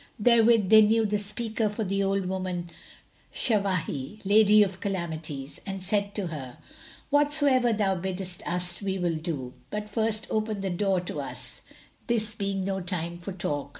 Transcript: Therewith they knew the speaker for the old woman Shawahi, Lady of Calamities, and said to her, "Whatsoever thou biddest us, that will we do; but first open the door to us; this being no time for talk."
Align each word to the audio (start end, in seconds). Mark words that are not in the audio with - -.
Therewith 0.17 0.71
they 0.71 0.81
knew 0.81 1.05
the 1.05 1.19
speaker 1.19 1.69
for 1.69 1.83
the 1.83 2.01
old 2.03 2.25
woman 2.25 2.71
Shawahi, 3.31 4.19
Lady 4.25 4.63
of 4.63 4.79
Calamities, 4.79 5.61
and 5.63 5.83
said 5.83 6.15
to 6.15 6.25
her, 6.25 6.57
"Whatsoever 7.11 7.71
thou 7.71 7.93
biddest 7.93 8.41
us, 8.47 8.79
that 8.79 8.85
will 8.85 9.03
we 9.13 9.17
do; 9.19 9.53
but 9.69 9.87
first 9.87 10.25
open 10.31 10.61
the 10.61 10.71
door 10.71 11.01
to 11.01 11.21
us; 11.21 11.61
this 12.07 12.33
being 12.33 12.63
no 12.63 12.79
time 12.81 13.19
for 13.19 13.31
talk." 13.31 13.69